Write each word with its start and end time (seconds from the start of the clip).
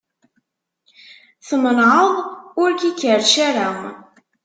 Tmenεeḍ 1.47 2.11
ur 2.61 2.69
k-ikerrec 2.79 3.33
ara. 3.49 3.69